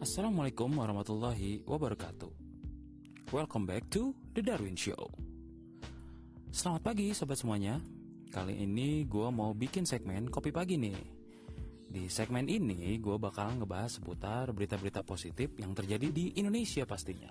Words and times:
Assalamualaikum 0.00 0.80
warahmatullahi 0.80 1.60
wabarakatuh. 1.68 2.32
Welcome 3.36 3.68
back 3.68 3.84
to 3.92 4.16
The 4.32 4.40
Darwin 4.40 4.72
Show. 4.72 5.12
Selamat 6.48 6.88
pagi 6.88 7.12
sobat 7.12 7.36
semuanya. 7.36 7.76
Kali 8.32 8.64
ini 8.64 9.04
gue 9.04 9.28
mau 9.28 9.52
bikin 9.52 9.84
segmen 9.84 10.32
kopi 10.32 10.56
pagi 10.56 10.80
nih. 10.80 10.96
Di 11.84 12.08
segmen 12.08 12.48
ini 12.48 12.96
gue 12.96 13.12
bakal 13.20 13.60
ngebahas 13.60 14.00
seputar 14.00 14.48
berita-berita 14.56 15.04
positif 15.04 15.52
yang 15.60 15.76
terjadi 15.76 16.08
di 16.08 16.32
Indonesia 16.40 16.88
pastinya. 16.88 17.28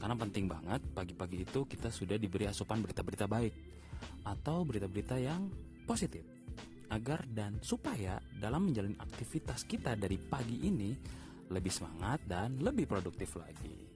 Karena 0.00 0.16
penting 0.16 0.48
banget 0.48 0.80
pagi-pagi 0.96 1.44
itu 1.44 1.68
kita 1.68 1.92
sudah 1.92 2.16
diberi 2.16 2.48
asupan 2.48 2.80
berita-berita 2.80 3.28
baik 3.28 3.52
atau 4.24 4.64
berita-berita 4.64 5.20
yang 5.20 5.52
positif 5.84 6.24
agar 6.88 7.28
dan 7.28 7.60
supaya 7.60 8.16
dalam 8.40 8.72
menjalin 8.72 8.96
aktivitas 8.96 9.68
kita 9.68 9.92
dari 9.92 10.16
pagi 10.16 10.64
ini 10.64 11.20
lebih 11.50 11.70
semangat 11.74 12.22
dan 12.24 12.56
lebih 12.62 12.86
produktif 12.86 13.34
lagi. 13.36 13.90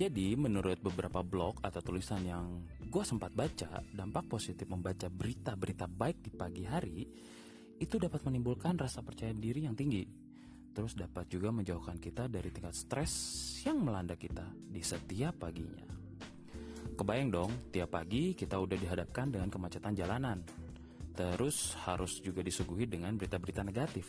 Jadi 0.00 0.32
menurut 0.32 0.80
beberapa 0.80 1.20
blog 1.20 1.60
atau 1.60 1.84
tulisan 1.84 2.24
yang 2.24 2.64
gue 2.88 3.04
sempat 3.04 3.36
baca, 3.36 3.84
dampak 3.92 4.32
positif 4.32 4.64
membaca 4.64 5.12
berita-berita 5.12 5.84
baik 5.84 6.24
di 6.24 6.30
pagi 6.32 6.64
hari 6.64 7.04
itu 7.76 8.00
dapat 8.00 8.24
menimbulkan 8.24 8.80
rasa 8.80 9.04
percaya 9.04 9.36
diri 9.36 9.68
yang 9.68 9.76
tinggi. 9.76 10.04
Terus 10.72 10.96
dapat 10.96 11.28
juga 11.28 11.52
menjauhkan 11.52 12.00
kita 12.00 12.32
dari 12.32 12.48
tingkat 12.48 12.72
stres 12.72 13.12
yang 13.68 13.84
melanda 13.84 14.16
kita 14.16 14.48
di 14.56 14.80
setiap 14.80 15.36
paginya. 15.36 15.84
Kebayang 16.96 17.28
dong, 17.28 17.52
tiap 17.68 17.92
pagi 17.92 18.32
kita 18.32 18.56
udah 18.56 18.76
dihadapkan 18.80 19.28
dengan 19.28 19.52
kemacetan 19.52 19.92
jalanan. 19.92 20.40
Terus 21.12 21.76
harus 21.84 22.24
juga 22.24 22.40
disuguhi 22.40 22.88
dengan 22.88 23.12
berita-berita 23.20 23.60
negatif. 23.60 24.08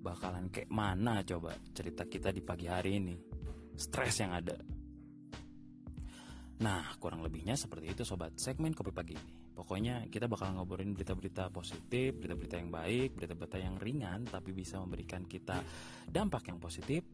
Bakalan 0.00 0.48
kayak 0.48 0.72
mana 0.72 1.20
coba 1.20 1.52
cerita 1.76 2.08
kita 2.08 2.32
di 2.32 2.40
pagi 2.40 2.66
hari 2.66 2.96
ini? 2.96 3.16
Stres 3.76 4.16
yang 4.24 4.32
ada. 4.32 4.56
Nah, 6.60 6.84
kurang 7.00 7.24
lebihnya 7.24 7.56
seperti 7.56 7.92
itu 7.92 8.02
sobat 8.04 8.36
segmen 8.36 8.76
kopi 8.76 8.92
pagi 8.92 9.16
ini. 9.16 9.32
Pokoknya 9.56 10.08
kita 10.08 10.24
bakal 10.24 10.56
ngobrolin 10.56 10.96
berita-berita 10.96 11.52
positif, 11.52 12.16
berita-berita 12.16 12.56
yang 12.56 12.72
baik, 12.72 13.16
berita-berita 13.16 13.58
yang 13.60 13.76
ringan 13.76 14.24
tapi 14.24 14.56
bisa 14.56 14.80
memberikan 14.80 15.24
kita 15.24 15.60
dampak 16.08 16.48
yang 16.48 16.56
positif, 16.56 17.04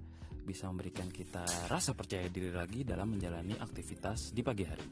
bisa 0.47 0.71
memberikan 0.71 1.11
kita 1.11 1.43
rasa 1.67 1.95
percaya 1.99 2.31
diri 2.31 2.55
lagi 2.55 2.87
dalam 2.87 3.19
menjalani 3.19 3.59
aktivitas 3.59 4.31
di 4.31 4.47
pagi 4.47 4.63
hari. 4.63 4.87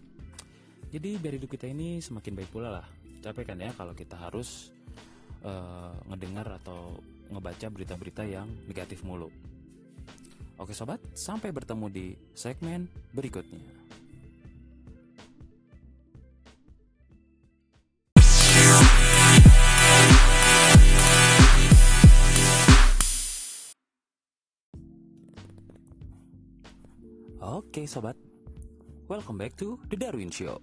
Jadi 0.90 1.10
biar 1.18 1.34
hidup 1.38 1.50
kita 1.50 1.70
ini 1.70 2.02
semakin 2.02 2.32
baik 2.38 2.50
pula 2.50 2.74
lah. 2.74 2.86
Capek 3.22 3.54
kan 3.54 3.58
ya 3.58 3.70
kalau 3.74 3.94
kita 3.94 4.18
harus 4.18 4.74
uh, 5.46 5.94
ngedengar 6.10 6.58
atau 6.62 6.98
ngebaca 7.32 7.66
berita-berita 7.72 8.24
yang 8.26 8.48
negatif 8.68 9.04
mulu. 9.04 9.32
Oke 10.54 10.70
sobat, 10.70 11.02
sampai 11.18 11.50
bertemu 11.50 11.86
di 11.90 12.06
segmen 12.30 12.86
berikutnya. 13.10 13.84
Oke 27.44 27.90
sobat, 27.90 28.16
welcome 29.10 29.36
back 29.36 29.52
to 29.58 29.76
The 29.90 29.98
Darwin 29.98 30.30
Show 30.30 30.56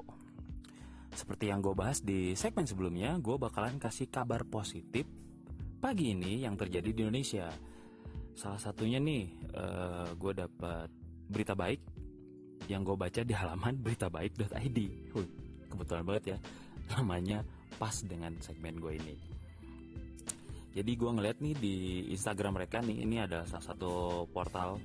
Seperti 1.11 1.51
yang 1.51 1.59
gue 1.59 1.75
bahas 1.75 1.99
di 1.99 2.33
segmen 2.39 2.63
sebelumnya, 2.63 3.19
gue 3.19 3.35
bakalan 3.35 3.77
kasih 3.77 4.07
kabar 4.07 4.47
positif 4.47 5.03
pagi 5.81 6.13
ini 6.13 6.45
yang 6.45 6.53
terjadi 6.53 6.93
di 6.93 6.99
Indonesia 7.01 7.49
Salah 8.31 8.61
satunya 8.61 9.01
nih, 9.01 9.27
uh, 9.57 10.15
gue 10.15 10.31
dapat 10.31 10.87
berita 11.27 11.51
baik 11.57 11.81
yang 12.69 12.85
gue 12.85 12.95
baca 12.95 13.25
di 13.25 13.33
halaman 13.35 13.75
beritabaik.id 13.81 14.79
Huh, 15.11 15.27
Kebetulan 15.67 16.03
banget 16.07 16.23
ya, 16.31 16.37
namanya 16.95 17.43
pas 17.75 17.97
dengan 18.05 18.31
segmen 18.39 18.77
gue 18.77 18.93
ini 18.95 19.31
jadi 20.71 20.91
gue 20.95 21.11
ngeliat 21.11 21.37
nih 21.43 21.55
di 21.59 21.75
Instagram 22.15 22.55
mereka 22.55 22.79
nih 22.79 23.03
ini 23.03 23.19
ada 23.19 23.43
salah 23.43 23.75
satu 23.75 24.23
portal 24.31 24.79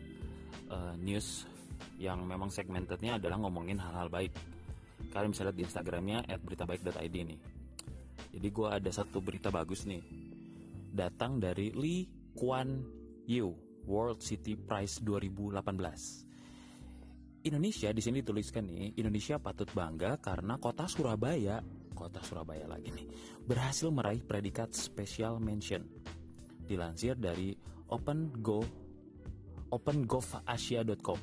uh, 0.66 0.94
news 0.98 1.46
yang 2.02 2.26
memang 2.26 2.50
segmentednya 2.50 3.22
adalah 3.22 3.38
ngomongin 3.38 3.78
hal-hal 3.78 4.10
baik. 4.10 4.34
Kalian 5.14 5.30
bisa 5.30 5.46
lihat 5.46 5.56
di 5.56 5.64
Instagramnya 5.64 6.18
@beritabaik.id 6.42 7.16
nih. 7.16 7.38
Jadi 8.34 8.48
gue 8.50 8.68
ada 8.68 8.90
satu 8.90 9.22
berita 9.22 9.54
bagus 9.54 9.86
nih, 9.86 10.02
datang 10.96 11.36
dari 11.36 11.76
Lee 11.76 12.08
Kuan 12.32 12.80
Yew 13.28 13.52
World 13.84 14.24
City 14.24 14.56
Prize 14.56 15.04
2018. 15.04 16.26
Indonesia 17.46 17.94
di 17.94 18.02
sini 18.02 18.24
dituliskan 18.24 18.66
nih, 18.66 18.98
Indonesia 18.98 19.38
patut 19.38 19.70
bangga 19.70 20.18
karena 20.18 20.58
kota 20.58 20.90
Surabaya, 20.90 21.62
kota 21.94 22.18
Surabaya 22.24 22.66
lagi 22.66 22.90
nih, 22.90 23.06
berhasil 23.46 23.92
meraih 23.92 24.24
predikat 24.24 24.74
special 24.74 25.38
mention. 25.38 25.86
Dilansir 26.66 27.14
dari 27.14 27.54
OpenGo 27.86 28.66
OpenGovAsia.com 29.70 31.20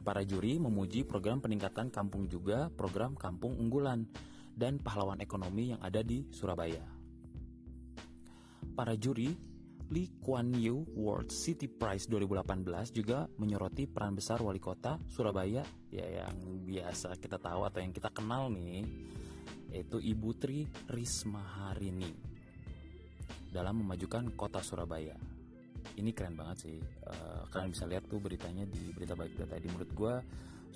Para 0.00 0.22
juri 0.24 0.56
memuji 0.56 1.04
program 1.04 1.42
peningkatan 1.42 1.92
kampung 1.92 2.30
juga 2.30 2.72
program 2.72 3.18
kampung 3.18 3.58
unggulan 3.58 4.08
dan 4.56 4.80
pahlawan 4.80 5.20
ekonomi 5.20 5.76
yang 5.76 5.80
ada 5.84 6.00
di 6.00 6.24
Surabaya. 6.32 6.95
Para 8.76 8.92
juri 8.92 9.32
Lee 9.88 10.20
Kuan 10.20 10.52
Yew 10.52 10.84
World 11.00 11.32
City 11.32 11.64
Prize 11.64 12.04
2018 12.12 12.92
juga 12.92 13.24
menyoroti 13.40 13.88
peran 13.88 14.12
besar 14.12 14.44
wali 14.44 14.60
kota 14.60 15.00
Surabaya. 15.08 15.64
Ya 15.88 16.04
yang 16.04 16.36
biasa 16.60 17.16
kita 17.16 17.40
tahu 17.40 17.64
atau 17.64 17.80
yang 17.80 17.96
kita 17.96 18.12
kenal 18.12 18.52
nih 18.52 18.84
yaitu 19.72 19.96
Ibu 19.96 20.30
Tri 20.36 20.68
Risma 20.92 21.40
Harini 21.40 22.12
dalam 23.48 23.80
memajukan 23.80 24.28
kota 24.36 24.60
Surabaya. 24.60 25.16
Ini 25.96 26.12
keren 26.12 26.36
banget 26.36 26.68
sih. 26.68 26.76
Uh, 27.08 27.48
kalian 27.48 27.72
bisa 27.72 27.88
lihat 27.88 28.04
tuh 28.04 28.20
beritanya 28.20 28.68
di 28.68 28.92
berita 28.92 29.16
baik 29.16 29.40
data 29.40 29.56
di 29.56 29.72
menurut 29.72 29.92
gue 29.96 30.14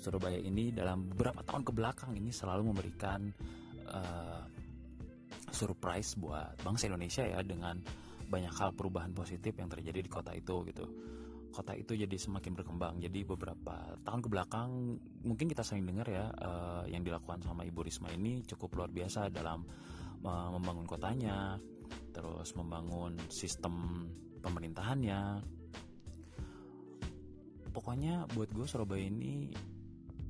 Surabaya 0.01 0.41
ini 0.41 0.73
dalam 0.73 1.05
beberapa 1.05 1.45
tahun 1.45 1.61
ke 1.61 1.71
belakang 1.77 2.17
ini 2.17 2.33
selalu 2.33 2.73
memberikan 2.73 3.29
uh, 3.93 4.41
surprise 5.61 6.17
buat 6.17 6.57
bangsa 6.65 6.89
Indonesia 6.89 7.21
ya 7.21 7.45
dengan 7.45 7.77
banyak 8.31 8.53
hal 8.57 8.73
perubahan 8.73 9.13
positif 9.13 9.53
yang 9.59 9.69
terjadi 9.69 10.01
di 10.01 10.09
kota 10.09 10.33
itu 10.33 10.65
gitu. 10.65 10.89
Kota 11.51 11.75
itu 11.75 11.99
jadi 11.99 12.15
semakin 12.15 12.55
berkembang. 12.55 12.95
Jadi 13.03 13.27
beberapa 13.27 13.99
tahun 14.07 14.23
ke 14.23 14.29
belakang 14.31 14.95
mungkin 15.27 15.51
kita 15.51 15.67
sering 15.67 15.83
dengar 15.83 16.07
ya 16.07 16.31
uh, 16.31 16.87
yang 16.87 17.03
dilakukan 17.03 17.43
sama 17.43 17.67
Ibu 17.67 17.83
Risma 17.85 18.07
ini 18.15 18.39
cukup 18.47 18.79
luar 18.79 18.89
biasa 18.89 19.27
dalam 19.27 19.67
uh, 20.23 20.49
membangun 20.55 20.87
kotanya 20.87 21.59
terus 22.15 22.55
membangun 22.55 23.19
sistem 23.27 24.07
pemerintahannya. 24.39 25.43
Pokoknya 27.71 28.27
buat 28.31 28.51
gue 28.51 28.67
Surabaya 28.67 29.03
ini 29.07 29.51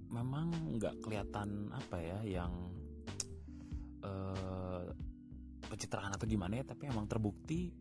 memang 0.09 0.77
nggak 0.77 1.05
kelihatan 1.05 1.69
apa 1.69 1.97
ya 2.01 2.19
yang 2.41 2.53
uh, 4.01 4.83
pencitraan 5.71 6.11
atau 6.11 6.27
gimana 6.27 6.59
ya 6.59 6.65
tapi 6.67 6.91
emang 6.91 7.07
terbukti 7.07 7.71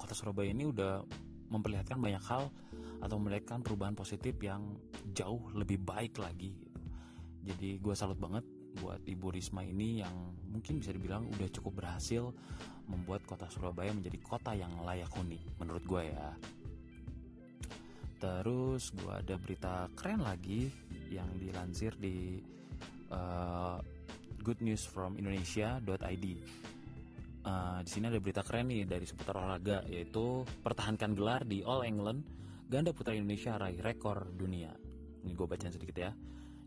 kota 0.00 0.16
Surabaya 0.16 0.48
ini 0.48 0.64
udah 0.64 1.04
memperlihatkan 1.52 2.00
banyak 2.00 2.24
hal 2.24 2.48
atau 3.04 3.14
memperlihatkan 3.20 3.60
perubahan 3.60 3.92
positif 3.92 4.40
yang 4.40 4.80
jauh 5.12 5.52
lebih 5.52 5.84
baik 5.84 6.16
lagi 6.16 6.56
gitu. 6.56 6.80
jadi 7.44 7.68
gue 7.76 7.94
salut 7.94 8.16
banget 8.16 8.42
buat 8.80 9.00
Ibu 9.04 9.32
Risma 9.32 9.64
ini 9.64 10.04
yang 10.04 10.12
mungkin 10.52 10.80
bisa 10.80 10.92
dibilang 10.92 11.28
udah 11.32 11.48
cukup 11.48 11.84
berhasil 11.84 12.32
membuat 12.86 13.24
kota 13.24 13.48
Surabaya 13.48 13.90
menjadi 13.90 14.18
kota 14.20 14.52
yang 14.52 14.70
layak 14.84 15.10
huni 15.16 15.40
menurut 15.58 15.82
gue 15.84 16.12
ya. 16.12 16.36
Terus 18.16 18.92
gue 18.96 19.12
ada 19.12 19.36
berita 19.36 19.88
keren 19.92 20.24
lagi 20.24 20.72
yang 21.12 21.28
dilansir 21.36 21.92
di 22.00 22.40
uh, 23.12 23.80
goodnewsfromindonesia.id. 24.40 26.26
Uh, 27.46 27.78
di 27.86 27.90
sini 27.94 28.10
ada 28.10 28.18
berita 28.18 28.42
keren 28.42 28.66
nih 28.66 28.82
dari 28.90 29.06
seputar 29.06 29.38
olahraga 29.38 29.86
yaitu 29.86 30.42
pertahankan 30.66 31.14
gelar 31.14 31.46
di 31.46 31.62
All 31.62 31.86
England 31.86 32.26
ganda 32.66 32.90
putra 32.90 33.14
Indonesia 33.14 33.54
raih 33.54 33.78
rekor 33.78 34.34
dunia. 34.34 34.74
Ini 35.22 35.30
gue 35.30 35.46
bacain 35.46 35.70
sedikit 35.70 35.94
ya. 35.94 36.10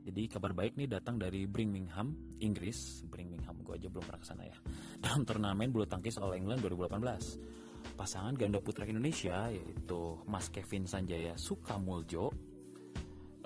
Jadi 0.07 0.31
kabar 0.31 0.55
baik 0.55 0.79
nih 0.79 0.87
datang 0.87 1.19
dari 1.19 1.43
Birmingham, 1.43 2.15
Inggris. 2.39 3.03
Birmingham, 3.11 3.59
gue 3.59 3.75
aja 3.75 3.91
belum 3.91 4.07
pernah 4.07 4.21
ke 4.23 4.27
sana 4.31 4.43
ya. 4.47 4.55
Dalam 5.03 5.27
turnamen 5.27 5.67
bulu 5.67 5.83
tangkis 5.83 6.15
All 6.15 6.31
England 6.31 6.63
2018. 6.63 7.99
Pasangan 7.99 8.31
ganda 8.39 8.63
putra 8.63 8.87
Indonesia 8.87 9.51
yaitu 9.51 10.15
Mas 10.31 10.47
Kevin 10.47 10.87
Sanjaya 10.87 11.35
Sukamuljo 11.35 12.31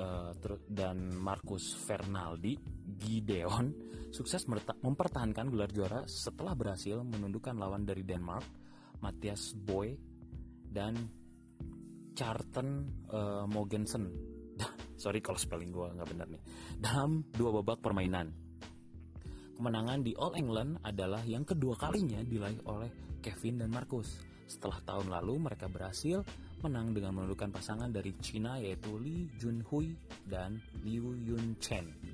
uh, 0.04 0.32
dan 0.68 1.16
Marcus 1.16 1.80
Fernaldi 1.80 2.60
Gideon 3.00 3.72
sukses 4.12 4.44
mempertahankan 4.84 5.48
gelar 5.50 5.72
juara 5.72 6.04
setelah 6.06 6.54
berhasil 6.54 7.02
menundukkan 7.02 7.56
lawan 7.56 7.88
dari 7.88 8.04
Denmark 8.04 8.46
Matthias 9.00 9.56
Boy 9.56 9.96
dan 10.68 10.94
Charlton 12.14 12.86
uh, 13.10 13.48
Mogensen 13.48 14.34
sorry 15.04 15.20
kalau 15.20 15.40
spelling 15.40 15.74
gue 15.74 15.88
nggak 15.98 16.10
benar 16.14 16.28
nih. 16.30 16.42
Dalam 16.78 17.26
dua 17.34 17.50
babak 17.62 17.82
permainan. 17.82 18.32
Kemenangan 19.54 20.02
di 20.02 20.18
All 20.18 20.34
England 20.34 20.82
adalah 20.82 21.22
yang 21.24 21.46
kedua 21.46 21.78
kalinya 21.78 22.20
diraih 22.26 22.58
oleh 22.66 22.90
Kevin 23.22 23.62
dan 23.62 23.70
Marcus. 23.70 24.18
Setelah 24.50 24.82
tahun 24.82 25.08
lalu 25.14 25.50
mereka 25.50 25.70
berhasil 25.70 26.26
menang 26.64 26.96
dengan 26.96 27.20
menundukkan 27.20 27.52
pasangan 27.52 27.92
dari 27.92 28.16
China 28.24 28.56
yaitu 28.56 28.96
Lee 28.98 29.28
Junhui 29.36 29.94
dan 30.24 30.58
Liu 30.88 31.12
Yun 31.14 31.60
Chen 31.60 32.14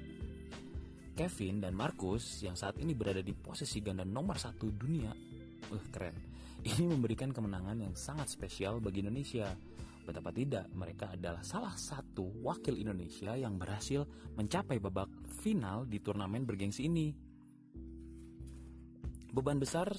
Kevin 1.20 1.60
dan 1.60 1.76
Marcus 1.76 2.40
yang 2.48 2.56
saat 2.56 2.80
ini 2.80 2.96
berada 2.96 3.20
di 3.20 3.36
posisi 3.36 3.84
ganda 3.84 4.08
nomor 4.08 4.40
satu 4.40 4.72
dunia, 4.72 5.12
uh 5.68 5.86
keren. 5.92 6.16
Ini 6.64 6.88
memberikan 6.88 7.36
kemenangan 7.36 7.76
yang 7.76 7.92
sangat 7.92 8.32
spesial 8.32 8.80
bagi 8.80 9.04
Indonesia. 9.04 9.52
Betapa 10.08 10.32
tidak, 10.32 10.72
mereka 10.72 11.12
adalah 11.12 11.44
salah 11.44 11.76
satu 11.76 12.40
wakil 12.40 12.80
Indonesia 12.80 13.36
yang 13.36 13.60
berhasil 13.60 14.08
mencapai 14.40 14.80
babak 14.80 15.12
final 15.44 15.84
di 15.84 16.00
turnamen 16.00 16.48
bergengsi 16.48 16.88
ini. 16.88 17.12
Beban 19.30 19.62
besar 19.62 19.94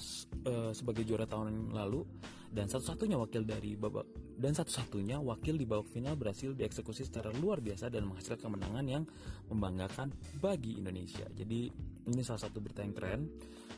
uh, 0.46 0.74
sebagai 0.74 1.06
juara 1.06 1.22
tahun 1.22 1.70
lalu 1.70 2.02
dan 2.50 2.66
satu-satunya 2.66 3.14
wakil 3.14 3.46
dari 3.46 3.78
babak 3.78 4.10
dan 4.34 4.56
satu-satunya 4.58 5.22
wakil 5.22 5.54
di 5.54 5.62
babak 5.62 5.86
final 5.86 6.18
berhasil 6.18 6.50
dieksekusi 6.50 7.06
secara 7.06 7.30
luar 7.38 7.62
biasa 7.62 7.92
dan 7.92 8.10
menghasilkan 8.10 8.50
kemenangan 8.50 8.86
yang 8.90 9.04
membanggakan 9.46 10.10
bagi 10.42 10.82
Indonesia. 10.82 11.28
Jadi 11.30 11.70
ini 12.10 12.22
salah 12.26 12.42
satu 12.42 12.58
berita 12.58 12.82
yang 12.82 12.96
keren 12.96 13.22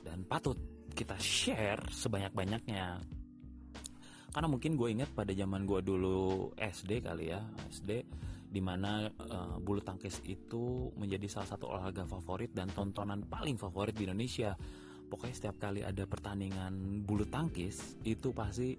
dan 0.00 0.24
patut 0.24 0.56
kita 0.96 1.20
share 1.20 1.84
sebanyak-banyaknya. 1.92 3.02
Karena 4.32 4.48
mungkin 4.48 4.80
gue 4.80 4.88
ingat 4.88 5.12
pada 5.12 5.36
zaman 5.36 5.68
gue 5.68 5.84
dulu 5.84 6.56
SD 6.56 7.04
kali 7.04 7.28
ya, 7.28 7.44
SD 7.68 7.90
di 8.52 8.60
mana 8.60 9.08
uh, 9.08 9.56
bulu 9.56 9.80
tangkis 9.80 10.20
itu 10.28 10.92
menjadi 11.00 11.24
salah 11.28 11.56
satu 11.56 11.72
olahraga 11.72 12.04
favorit 12.04 12.52
dan 12.52 12.68
tontonan 12.68 13.24
paling 13.24 13.56
favorit 13.56 13.96
di 13.96 14.04
Indonesia 14.04 14.52
pokoknya 15.12 15.36
setiap 15.36 15.60
kali 15.60 15.84
ada 15.84 16.08
pertandingan 16.08 17.04
bulu 17.04 17.28
tangkis 17.28 18.00
itu 18.08 18.32
pasti 18.32 18.72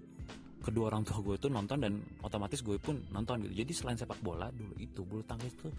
kedua 0.58 0.90
orang 0.90 1.06
tua 1.06 1.22
gue 1.22 1.38
itu 1.38 1.46
nonton 1.46 1.78
dan 1.78 2.02
otomatis 2.26 2.58
gue 2.58 2.74
pun 2.82 2.98
nonton 3.14 3.46
gitu. 3.46 3.62
Jadi 3.62 3.72
selain 3.76 3.94
sepak 3.94 4.18
bola 4.18 4.50
dulu 4.50 4.74
itu 4.82 5.06
bulu 5.06 5.22
tangkis 5.22 5.54
itu 5.54 5.70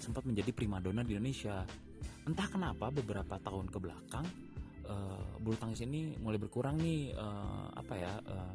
sempat 0.00 0.24
menjadi 0.24 0.48
primadona 0.56 1.04
di 1.04 1.12
Indonesia. 1.12 1.60
Entah 2.24 2.48
kenapa 2.48 2.88
beberapa 2.88 3.36
tahun 3.36 3.68
ke 3.68 3.78
belakang 3.82 4.24
uh, 4.88 5.36
bulu 5.42 5.60
tangkis 5.60 5.84
ini 5.84 6.16
mulai 6.22 6.40
berkurang 6.40 6.80
nih 6.80 7.12
uh, 7.12 7.68
apa 7.76 7.94
ya 7.98 8.12
uh, 8.16 8.54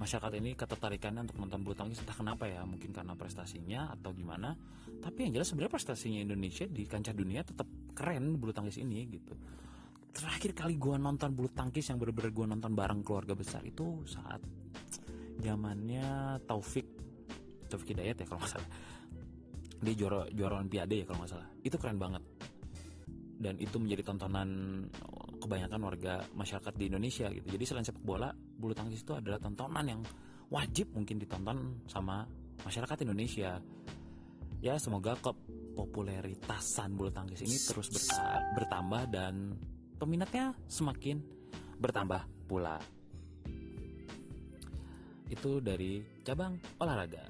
masyarakat 0.00 0.32
ini 0.40 0.52
ketertarikannya 0.56 1.28
untuk 1.28 1.36
nonton 1.42 1.60
bulu 1.60 1.76
tangkis. 1.76 2.00
Entah 2.00 2.16
kenapa 2.16 2.48
ya 2.48 2.64
mungkin 2.64 2.94
karena 2.94 3.12
prestasinya 3.18 3.92
atau 3.92 4.16
gimana. 4.16 4.56
Tapi 4.96 5.28
yang 5.28 5.36
jelas 5.36 5.52
sebenarnya 5.52 5.74
prestasinya 5.76 6.22
Indonesia 6.24 6.64
di 6.64 6.88
kancah 6.88 7.12
dunia 7.12 7.44
tetap 7.44 7.66
keren 7.92 8.38
bulu 8.40 8.54
tangkis 8.54 8.78
ini 8.78 9.04
gitu 9.10 9.34
terakhir 10.16 10.56
kali 10.56 10.80
gue 10.80 10.96
nonton 10.96 11.36
bulu 11.36 11.52
tangkis 11.52 11.92
yang 11.92 12.00
bener-bener 12.00 12.32
gue 12.32 12.46
nonton 12.48 12.72
bareng 12.72 13.04
keluarga 13.04 13.36
besar 13.36 13.60
itu 13.68 14.00
saat 14.08 14.40
zamannya 15.44 16.40
Taufik 16.48 16.88
Taufik 17.68 17.92
Hidayat 17.92 18.16
ya 18.22 18.24
kalau 18.24 18.40
nggak 18.40 18.52
salah. 18.56 18.70
Dia 19.76 19.92
juara 19.92 20.24
juara 20.32 20.54
Olimpiade 20.56 20.94
ya 21.02 21.04
kalau 21.04 21.18
nggak 21.20 21.32
salah. 21.36 21.48
Itu 21.60 21.76
keren 21.76 22.00
banget. 22.00 22.22
Dan 23.36 23.60
itu 23.60 23.76
menjadi 23.76 24.02
tontonan 24.08 24.48
kebanyakan 25.36 25.80
warga 25.84 26.24
masyarakat 26.32 26.72
di 26.80 26.84
Indonesia 26.88 27.28
gitu. 27.28 27.46
Jadi 27.52 27.64
selain 27.68 27.84
sepak 27.84 28.00
bola 28.00 28.32
bulu 28.32 28.72
tangkis 28.72 29.04
itu 29.04 29.12
adalah 29.12 29.36
tontonan 29.36 29.84
yang 29.84 30.00
wajib 30.48 30.96
mungkin 30.96 31.20
ditonton 31.20 31.84
sama 31.84 32.24
masyarakat 32.64 33.04
Indonesia. 33.04 33.60
Ya 34.64 34.80
semoga 34.80 35.12
kepopuleritasan 35.20 36.96
bulu 36.96 37.12
tangkis 37.12 37.44
ini 37.44 37.60
terus 37.60 37.92
bertambah 38.56 39.12
dan 39.12 39.52
peminatnya 39.96 40.52
semakin 40.68 41.20
bertambah 41.80 42.24
pula. 42.48 42.80
Itu 45.26 45.58
dari 45.58 46.04
cabang 46.22 46.60
olahraga. 46.78 47.26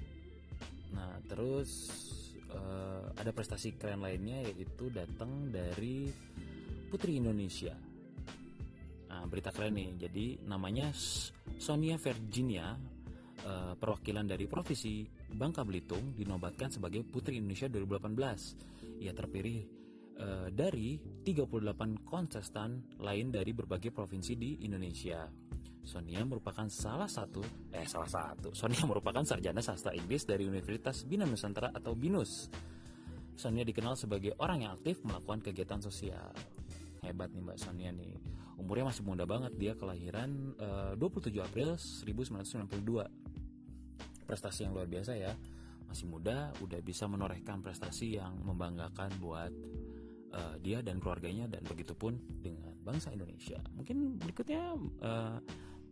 Nah, 0.92 1.18
terus 1.26 1.70
uh, 2.52 3.10
ada 3.16 3.32
prestasi 3.32 3.74
keren 3.74 4.04
lainnya 4.04 4.44
yaitu 4.44 4.92
datang 4.92 5.48
dari 5.48 6.10
Putri 6.86 7.18
Indonesia. 7.18 7.74
Nah, 9.10 9.24
berita 9.26 9.50
keren 9.50 9.74
nih. 9.74 9.90
Jadi 10.06 10.26
namanya 10.44 10.92
Sonia 11.56 11.96
Virginia, 11.96 12.76
uh, 13.48 13.74
perwakilan 13.74 14.28
dari 14.28 14.44
provinsi 14.44 15.08
Bangka 15.32 15.64
Belitung 15.64 16.12
dinobatkan 16.14 16.68
sebagai 16.70 17.02
Putri 17.02 17.40
Indonesia 17.40 17.66
2018. 17.66 19.02
Ia 19.02 19.12
terpilih 19.12 19.75
uh, 20.20 20.48
dari 20.52 21.00
38 21.24 22.04
kontestan 22.04 22.84
lain 23.00 23.32
dari 23.32 23.52
berbagai 23.52 23.92
provinsi 23.92 24.36
di 24.36 24.64
Indonesia. 24.64 25.46
Sonia 25.86 26.26
merupakan 26.26 26.66
salah 26.66 27.06
satu, 27.06 27.46
eh 27.70 27.86
salah 27.86 28.10
satu, 28.10 28.50
Sonia 28.58 28.82
merupakan 28.82 29.22
sarjana 29.22 29.62
sastra 29.62 29.94
Inggris 29.94 30.26
dari 30.26 30.42
Universitas 30.42 31.06
Bina 31.06 31.22
Nusantara 31.22 31.70
atau 31.70 31.94
BINUS. 31.94 32.50
Sonia 33.36 33.62
dikenal 33.62 33.94
sebagai 33.94 34.34
orang 34.40 34.66
yang 34.66 34.72
aktif 34.74 34.98
melakukan 35.04 35.44
kegiatan 35.44 35.78
sosial. 35.78 36.32
Hebat 37.04 37.30
nih 37.30 37.44
Mbak 37.44 37.58
Sonia 37.60 37.92
nih. 37.92 38.16
Umurnya 38.56 38.88
masih 38.88 39.04
muda 39.04 39.28
banget, 39.28 39.52
dia 39.60 39.76
kelahiran 39.76 40.56
uh, 40.56 40.96
27 40.96 41.28
April 41.44 41.76
1992. 41.76 44.24
Prestasi 44.24 44.64
yang 44.64 44.72
luar 44.72 44.88
biasa 44.88 45.12
ya. 45.14 45.36
Masih 45.86 46.08
muda, 46.08 46.50
udah 46.64 46.80
bisa 46.82 47.06
menorehkan 47.06 47.62
prestasi 47.62 48.18
yang 48.18 48.34
membanggakan 48.42 49.12
buat 49.22 49.52
uh, 50.32 50.56
dia 50.58 50.82
dan 50.82 50.98
keluarganya 50.98 51.46
dan 51.46 51.62
begitupun 51.66 52.18
dengan 52.42 52.74
bangsa 52.82 53.12
Indonesia. 53.12 53.58
Mungkin 53.74 54.18
berikutnya 54.22 54.62
uh, 55.02 55.38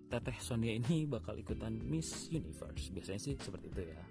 Teteh 0.09 0.39
Sonia 0.39 0.75
ini 0.75 1.07
bakal 1.09 1.39
ikutan 1.39 1.75
Miss 1.75 2.31
Universe. 2.31 2.91
Biasanya 2.95 3.21
sih 3.21 3.35
seperti 3.39 3.67
itu 3.71 3.83
ya. 3.83 4.03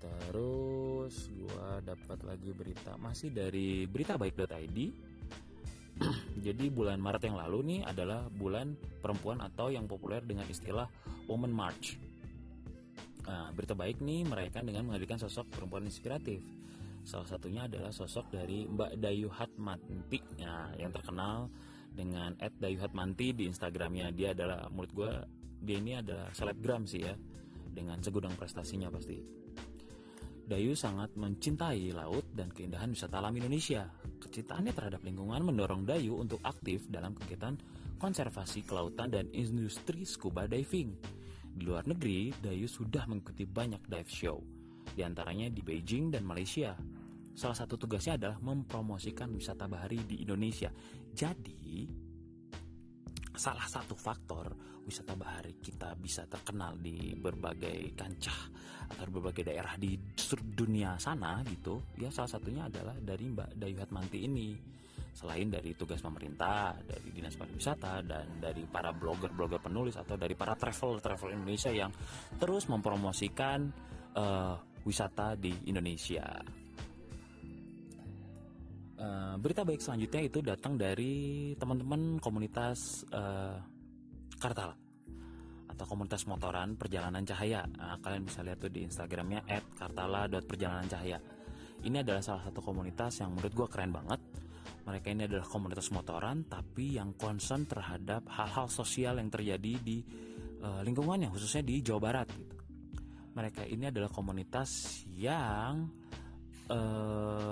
Terus 0.00 1.28
gua 1.36 1.84
dapat 1.84 2.24
lagi 2.24 2.50
berita 2.56 2.96
masih 2.96 3.28
dari 3.32 3.84
berita 3.84 4.16
baik.id. 4.16 4.78
Jadi 6.46 6.64
bulan 6.72 6.96
Maret 6.96 7.28
yang 7.28 7.36
lalu 7.36 7.58
nih 7.76 7.80
adalah 7.84 8.24
bulan 8.32 8.72
perempuan 9.04 9.44
atau 9.44 9.68
yang 9.68 9.84
populer 9.84 10.24
dengan 10.24 10.48
istilah 10.48 10.88
Woman 11.28 11.52
March. 11.52 12.00
Nah, 13.28 13.52
berita 13.52 13.76
baik 13.76 14.00
nih 14.00 14.24
merayakan 14.24 14.64
dengan 14.64 14.88
menghadirkan 14.88 15.20
sosok 15.20 15.52
perempuan 15.52 15.84
inspiratif 15.84 16.40
Salah 17.04 17.28
satunya 17.28 17.66
adalah 17.66 17.90
sosok 17.90 18.30
dari 18.30 18.68
Mbak 18.68 19.00
Dayu 19.00 19.28
Hatmanti 19.32 20.20
ya, 20.36 20.70
yang 20.76 20.92
terkenal 20.92 21.48
dengan 21.90 22.38
@dayuhatmanti 22.38 23.34
di 23.34 23.44
Instagramnya. 23.50 24.14
Dia 24.14 24.32
adalah 24.36 24.70
menurut 24.70 24.92
gue 24.94 25.12
dia 25.60 25.76
ini 25.76 25.92
adalah 25.98 26.32
selebgram 26.32 26.88
sih 26.88 27.02
ya 27.04 27.14
dengan 27.70 28.00
segudang 28.00 28.32
prestasinya 28.38 28.88
pasti. 28.88 29.18
Dayu 30.50 30.74
sangat 30.74 31.14
mencintai 31.14 31.94
laut 31.94 32.26
dan 32.34 32.50
keindahan 32.50 32.90
wisata 32.90 33.22
alam 33.22 33.38
Indonesia. 33.38 33.86
Kecintaannya 34.18 34.74
terhadap 34.74 34.98
lingkungan 35.06 35.46
mendorong 35.46 35.86
Dayu 35.86 36.18
untuk 36.18 36.42
aktif 36.42 36.90
dalam 36.90 37.14
kegiatan 37.14 37.54
konservasi 38.02 38.66
kelautan 38.66 39.14
dan 39.14 39.30
industri 39.30 40.02
scuba 40.02 40.50
diving. 40.50 40.90
Di 41.54 41.62
luar 41.62 41.86
negeri, 41.86 42.34
Dayu 42.34 42.66
sudah 42.66 43.06
mengikuti 43.06 43.46
banyak 43.46 43.86
dive 43.86 44.10
show 44.10 44.42
di 44.90 45.06
antaranya 45.06 45.46
di 45.46 45.62
Beijing 45.62 46.10
dan 46.10 46.26
Malaysia. 46.26 46.74
Salah 47.34 47.56
satu 47.56 47.80
tugasnya 47.80 48.20
adalah 48.20 48.38
mempromosikan 48.42 49.32
wisata 49.32 49.64
bahari 49.70 50.02
di 50.04 50.22
Indonesia. 50.22 50.68
Jadi, 51.10 51.88
salah 53.34 53.64
satu 53.64 53.96
faktor 53.96 54.52
wisata 54.84 55.14
bahari 55.14 55.56
kita 55.62 55.94
bisa 55.96 56.26
terkenal 56.26 56.74
di 56.76 57.14
berbagai 57.14 57.94
kancah 57.94 58.40
atau 58.90 59.06
berbagai 59.06 59.46
daerah 59.46 59.78
di 59.78 59.94
dunia 60.34 60.98
sana 60.98 61.38
gitu 61.46 61.94
ya 61.94 62.10
salah 62.10 62.26
satunya 62.26 62.66
adalah 62.66 62.98
dari 62.98 63.30
Mbak 63.30 63.54
Dayu 63.54 63.76
Hatmanti 63.78 64.18
ini 64.26 64.50
selain 65.14 65.50
dari 65.50 65.74
tugas 65.78 66.02
pemerintah 66.02 66.74
dari 66.82 67.08
dinas 67.14 67.34
pariwisata 67.38 68.02
dan 68.02 68.26
dari 68.42 68.66
para 68.66 68.90
blogger-blogger 68.94 69.62
penulis 69.62 69.94
atau 69.98 70.14
dari 70.18 70.34
para 70.34 70.54
travel-travel 70.54 71.34
Indonesia 71.34 71.70
yang 71.70 71.90
terus 72.38 72.70
mempromosikan 72.70 73.68
uh, 74.14 74.54
wisata 74.86 75.34
di 75.36 75.52
Indonesia. 75.68 76.24
Uh, 79.00 79.40
berita 79.40 79.64
baik 79.64 79.80
selanjutnya 79.80 80.28
itu 80.28 80.44
datang 80.44 80.76
dari 80.76 81.56
teman-teman 81.56 82.20
komunitas 82.20 83.00
uh, 83.08 83.56
Kartala 84.36 84.76
atau 85.72 85.84
komunitas 85.88 86.28
motoran 86.28 86.76
perjalanan 86.76 87.24
cahaya. 87.24 87.64
Nah, 87.80 87.96
kalian 88.04 88.28
bisa 88.28 88.44
lihat 88.44 88.60
tuh 88.60 88.68
di 88.68 88.84
Instagramnya 88.84 89.40
@kartala.perjalananCahaya. 89.80 91.16
Ini 91.80 92.04
adalah 92.04 92.20
salah 92.20 92.44
satu 92.44 92.60
komunitas 92.60 93.24
yang 93.24 93.32
menurut 93.32 93.56
gue 93.56 93.68
keren 93.72 93.88
banget. 93.88 94.20
Mereka 94.84 95.06
ini 95.08 95.24
adalah 95.24 95.48
komunitas 95.48 95.88
motoran 95.96 96.44
tapi 96.44 97.00
yang 97.00 97.16
concern 97.16 97.64
terhadap 97.64 98.28
hal-hal 98.28 98.68
sosial 98.68 99.16
yang 99.16 99.32
terjadi 99.32 99.80
di 99.80 100.04
uh, 100.60 100.84
lingkungannya 100.84 101.32
khususnya 101.32 101.64
di 101.64 101.80
Jawa 101.80 102.00
Barat 102.04 102.28
gitu. 102.36 102.56
Mereka 103.32 103.64
ini 103.64 103.88
adalah 103.88 104.12
komunitas 104.12 105.00
yang 105.08 105.88
uh, 106.68 107.49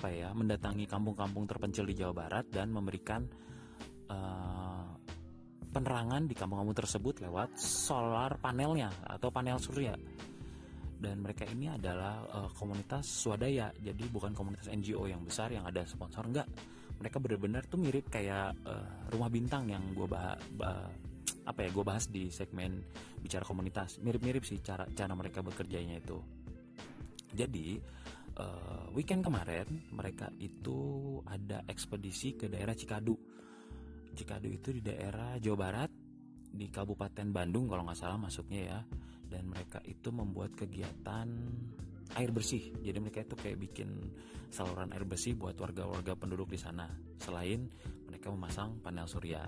apa 0.00 0.08
ya 0.08 0.32
mendatangi 0.32 0.88
kampung-kampung 0.88 1.44
terpencil 1.44 1.84
di 1.84 1.92
Jawa 1.92 2.16
Barat 2.16 2.48
dan 2.48 2.72
memberikan 2.72 3.20
uh, 4.08 4.88
penerangan 5.68 6.24
di 6.24 6.32
kampung-kampung 6.32 6.72
tersebut 6.72 7.20
lewat 7.20 7.60
solar 7.60 8.40
panelnya 8.40 8.88
atau 9.04 9.28
panel 9.28 9.60
surya. 9.60 9.92
Dan 11.00 11.20
mereka 11.20 11.44
ini 11.52 11.68
adalah 11.68 12.24
uh, 12.32 12.48
komunitas 12.56 13.04
swadaya. 13.04 13.68
Jadi 13.76 14.08
bukan 14.08 14.32
komunitas 14.32 14.72
NGO 14.72 15.04
yang 15.04 15.20
besar 15.20 15.52
yang 15.52 15.68
ada 15.68 15.84
sponsor 15.84 16.24
enggak. 16.24 16.48
Mereka 16.96 17.20
benar-benar 17.20 17.68
tuh 17.68 17.76
mirip 17.76 18.08
kayak 18.08 18.56
uh, 18.64 19.04
rumah 19.12 19.28
bintang 19.28 19.68
yang 19.68 19.84
gue 19.92 20.08
bahas 20.08 20.40
bah, 20.56 20.88
apa 21.44 21.60
ya 21.60 21.68
gue 21.76 21.84
bahas 21.84 22.08
di 22.08 22.32
segmen 22.32 22.80
bicara 23.20 23.44
komunitas. 23.44 24.00
Mirip-mirip 24.00 24.48
sih 24.48 24.64
cara 24.64 24.88
cara 24.96 25.12
mereka 25.12 25.44
bekerjanya 25.44 26.00
itu. 26.00 26.16
Jadi 27.36 27.99
uh, 28.40 28.88
weekend 28.96 29.20
kemarin 29.20 29.68
mereka 29.92 30.32
itu 30.40 31.20
ada 31.28 31.60
ekspedisi 31.68 32.40
ke 32.40 32.48
daerah 32.48 32.72
Cikadu 32.72 33.12
Cikadu 34.14 34.48
itu 34.50 34.68
di 34.74 34.82
daerah 34.82 35.38
Jawa 35.38 35.58
Barat 35.70 35.90
di 36.50 36.66
Kabupaten 36.66 37.30
Bandung 37.30 37.70
kalau 37.70 37.86
nggak 37.86 37.98
salah 37.98 38.18
masuknya 38.18 38.60
ya 38.66 38.80
dan 39.30 39.46
mereka 39.46 39.78
itu 39.86 40.10
membuat 40.10 40.58
kegiatan 40.58 41.28
air 42.18 42.30
bersih. 42.34 42.74
Jadi 42.82 42.98
mereka 42.98 43.22
itu 43.22 43.38
kayak 43.38 43.58
bikin 43.70 44.10
saluran 44.50 44.90
air 44.90 45.06
bersih 45.06 45.38
buat 45.38 45.54
warga-warga 45.54 46.18
penduduk 46.18 46.50
di 46.50 46.58
sana. 46.58 46.90
Selain 47.22 47.70
mereka 48.10 48.34
memasang 48.34 48.82
panel 48.82 49.06
surya. 49.06 49.46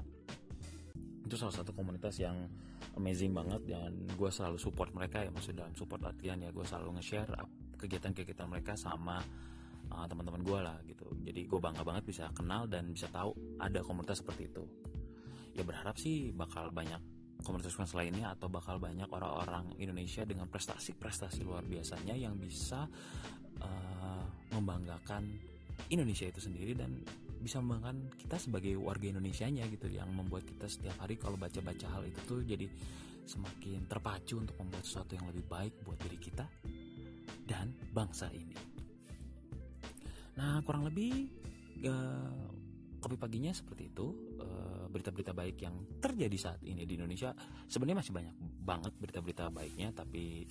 Itu 1.26 1.34
salah 1.34 1.54
satu 1.54 1.74
komunitas 1.74 2.22
yang 2.22 2.46
amazing 2.94 3.34
banget 3.34 3.66
dan 3.66 4.06
gue 4.14 4.30
selalu 4.30 4.62
support 4.62 4.94
mereka 4.94 5.26
ya 5.26 5.30
maksud 5.34 5.58
dalam 5.58 5.74
support 5.74 6.04
latihan 6.06 6.38
ya 6.38 6.54
gue 6.54 6.62
selalu 6.62 7.00
nge-share 7.00 7.30
kegiatan-kegiatan 7.82 8.46
mereka 8.46 8.78
sama 8.78 9.18
uh, 9.90 10.06
teman-teman 10.06 10.42
gue 10.46 10.58
lah 10.62 10.78
gitu. 10.86 11.06
Jadi 11.26 11.50
gue 11.50 11.58
bangga 11.58 11.82
banget 11.82 12.06
bisa 12.06 12.30
kenal 12.30 12.70
dan 12.70 12.94
bisa 12.94 13.10
tahu 13.10 13.34
ada 13.58 13.82
komunitas 13.82 14.22
seperti 14.22 14.46
itu. 14.46 14.64
Ya 15.52 15.66
berharap 15.66 15.98
sih 15.98 16.30
bakal 16.32 16.70
banyak 16.70 17.02
komunitas-komunitas 17.42 17.98
lainnya 17.98 18.32
atau 18.32 18.46
bakal 18.46 18.78
banyak 18.78 19.10
orang-orang 19.10 19.74
Indonesia 19.82 20.22
dengan 20.22 20.46
prestasi-prestasi 20.46 21.42
luar 21.42 21.66
biasanya 21.66 22.14
yang 22.14 22.38
bisa 22.38 22.86
uh, 23.58 24.24
membanggakan 24.54 25.26
Indonesia 25.90 26.30
itu 26.30 26.38
sendiri 26.38 26.78
dan 26.78 27.02
bisa 27.42 27.58
membanggakan 27.58 28.06
kita 28.14 28.38
sebagai 28.38 28.78
warga 28.78 29.10
Indonesia-nya 29.10 29.66
gitu 29.66 29.90
yang 29.90 30.06
membuat 30.14 30.46
kita 30.46 30.70
setiap 30.70 31.02
hari 31.02 31.18
kalau 31.18 31.34
baca-baca 31.34 31.90
hal 31.90 32.06
itu 32.06 32.20
tuh 32.22 32.40
jadi 32.46 32.70
semakin 33.26 33.86
terpacu 33.90 34.38
untuk 34.38 34.54
membuat 34.62 34.86
sesuatu 34.86 35.18
yang 35.18 35.26
lebih 35.30 35.46
baik 35.50 35.74
buat 35.82 35.98
diri 35.98 36.18
kita 36.22 36.46
dan 37.52 37.68
bangsa 37.92 38.32
ini. 38.32 38.56
Nah 40.40 40.64
kurang 40.64 40.88
lebih 40.88 41.28
uh, 41.84 42.48
kopi 43.02 43.20
paginya 43.20 43.52
seperti 43.52 43.92
itu. 43.92 44.06
Eh, 44.40 44.84
berita-berita 44.92 45.32
baik 45.34 45.56
yang 45.64 45.74
terjadi 45.98 46.36
saat 46.38 46.60
ini 46.62 46.84
di 46.84 46.94
Indonesia 47.00 47.32
sebenarnya 47.66 47.98
masih 48.04 48.12
banyak 48.12 48.36
banget 48.62 48.92
berita-berita 49.00 49.48
baiknya 49.48 49.88
tapi 49.90 50.44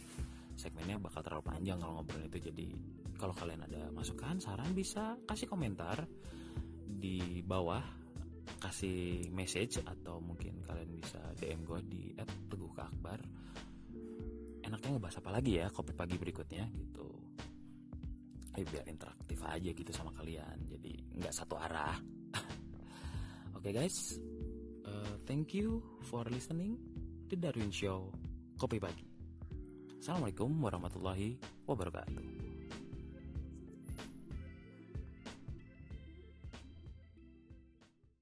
segmennya 0.57 0.97
bakal 0.97 1.21
terlalu 1.23 1.45
panjang 1.47 1.77
kalau 1.79 2.01
ngobrol 2.01 2.25
itu. 2.27 2.51
Jadi 2.51 2.67
kalau 3.15 3.33
kalian 3.37 3.63
ada 3.65 3.89
masukan 3.93 4.41
saran 4.41 4.73
bisa 4.73 5.15
kasih 5.29 5.47
komentar 5.47 6.05
di 6.85 7.41
bawah 7.45 7.81
kasih 8.61 9.29
message 9.31 9.81
atau 9.81 10.19
mungkin 10.19 10.59
kalian 10.65 10.91
bisa 10.97 11.21
DM 11.39 11.65
gue 11.65 11.79
di 11.87 12.03
@teguhakbar 12.49 13.21
enaknya 14.71 14.95
ngebahas 14.95 15.19
apa 15.19 15.29
lagi 15.35 15.51
ya 15.59 15.67
kopi 15.67 15.91
pagi 15.91 16.15
berikutnya 16.15 16.63
gitu 16.71 17.07
eh, 18.55 18.63
biar 18.63 18.87
interaktif 18.87 19.39
aja 19.43 19.69
gitu 19.75 19.91
sama 19.91 20.15
kalian 20.15 20.55
jadi 20.63 20.93
nggak 21.19 21.35
satu 21.35 21.59
arah 21.59 21.99
Oke 23.61 23.69
okay 23.69 23.85
guys, 23.85 24.17
uh, 24.89 25.13
thank 25.29 25.53
you 25.53 25.85
for 26.09 26.25
listening 26.33 26.81
to 27.29 27.37
Darwin 27.37 27.69
Show 27.69 28.09
Kopi 28.57 28.81
Pagi. 28.81 29.05
Assalamualaikum 30.01 30.49
warahmatullahi 30.57 31.37
wabarakatuh. 31.69 32.40